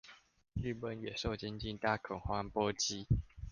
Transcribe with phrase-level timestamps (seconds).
[0.55, 3.05] 日本也受經濟大恐慌波及